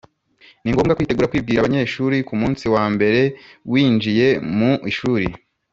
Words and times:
ni 0.61 0.69
ngombwa 0.73 0.95
kwitegura 0.97 1.29
kwibwira 1.31 1.59
abanyeshuri 1.59 2.17
ku 2.27 2.33
munsi 2.41 2.65
wa 2.75 2.85
mbere 2.93 3.19
winjiye 3.71 4.27
mu 4.57 4.71
ishuri 4.91 5.25